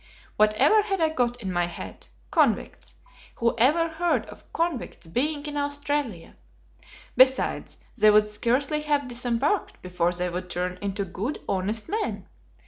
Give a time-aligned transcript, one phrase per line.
[0.35, 2.07] "Whatever had I got in my head?
[2.31, 2.95] Convicts!
[3.35, 6.37] who ever heard of convicts being in Australia?
[7.15, 12.25] Besides, they would scarcely have disembarked before they would turn into good, honest men.